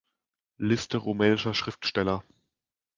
[0.57, 2.23] Liste rumänischer Schriftsteller